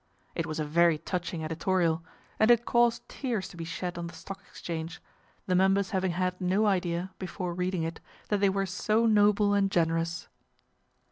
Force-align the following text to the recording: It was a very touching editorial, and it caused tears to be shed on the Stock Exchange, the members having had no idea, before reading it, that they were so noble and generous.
It 0.33 0.47
was 0.47 0.59
a 0.59 0.65
very 0.65 0.97
touching 0.97 1.43
editorial, 1.43 2.03
and 2.39 2.49
it 2.49 2.65
caused 2.65 3.07
tears 3.07 3.47
to 3.49 3.55
be 3.55 3.63
shed 3.65 3.99
on 3.99 4.07
the 4.07 4.15
Stock 4.15 4.41
Exchange, 4.49 4.99
the 5.45 5.53
members 5.53 5.91
having 5.91 6.13
had 6.13 6.41
no 6.41 6.65
idea, 6.65 7.11
before 7.19 7.53
reading 7.53 7.83
it, 7.83 7.99
that 8.29 8.39
they 8.39 8.49
were 8.49 8.65
so 8.65 9.05
noble 9.05 9.53
and 9.53 9.69
generous. 9.69 10.27